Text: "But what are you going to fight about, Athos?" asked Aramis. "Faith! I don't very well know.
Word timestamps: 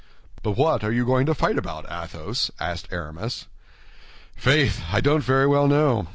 "But 0.41 0.53
what 0.53 0.83
are 0.83 0.91
you 0.91 1.05
going 1.05 1.27
to 1.27 1.35
fight 1.35 1.59
about, 1.59 1.85
Athos?" 1.87 2.49
asked 2.59 2.87
Aramis. 2.89 3.45
"Faith! 4.35 4.81
I 4.91 4.99
don't 4.99 5.23
very 5.23 5.45
well 5.45 5.67
know. 5.67 6.07